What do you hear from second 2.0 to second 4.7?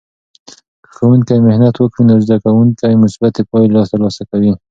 نو زده کوونکې مثبتې پایلې ترلاسه کوي.